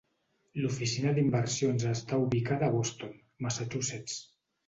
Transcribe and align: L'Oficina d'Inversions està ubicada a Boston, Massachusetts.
L'Oficina 0.61 1.11
d'Inversions 1.17 1.85
està 1.91 2.19
ubicada 2.23 2.69
a 2.71 2.75
Boston, 2.77 3.13
Massachusetts. 3.47 4.17